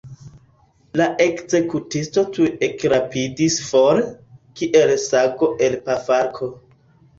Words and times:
La 1.01 1.05
ekzekutisto 1.25 2.23
tuj 2.39 2.47
ekrapidis 2.69 3.59
for, 3.69 4.03
kiel 4.63 4.97
sago 5.07 5.53
el 5.69 5.81
pafarko. 5.93 6.53